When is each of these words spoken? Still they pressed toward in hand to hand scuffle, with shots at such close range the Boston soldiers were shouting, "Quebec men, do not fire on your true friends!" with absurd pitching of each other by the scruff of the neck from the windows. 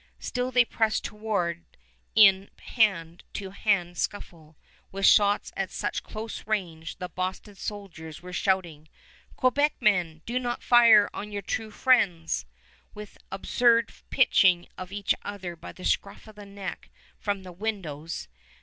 Still 0.17 0.49
they 0.49 0.65
pressed 0.65 1.03
toward 1.03 1.63
in 2.15 2.49
hand 2.57 3.23
to 3.33 3.51
hand 3.51 3.99
scuffle, 3.99 4.57
with 4.91 5.05
shots 5.05 5.51
at 5.55 5.69
such 5.69 6.01
close 6.01 6.47
range 6.47 6.95
the 6.97 7.07
Boston 7.07 7.53
soldiers 7.53 8.19
were 8.19 8.33
shouting, 8.33 8.87
"Quebec 9.35 9.75
men, 9.79 10.23
do 10.25 10.39
not 10.39 10.63
fire 10.63 11.07
on 11.13 11.31
your 11.31 11.43
true 11.43 11.69
friends!" 11.69 12.47
with 12.95 13.19
absurd 13.31 13.93
pitching 14.09 14.65
of 14.75 14.91
each 14.91 15.13
other 15.21 15.55
by 15.55 15.71
the 15.71 15.85
scruff 15.85 16.27
of 16.27 16.33
the 16.35 16.47
neck 16.47 16.89
from 17.19 17.43
the 17.43 17.51
windows. 17.53 18.27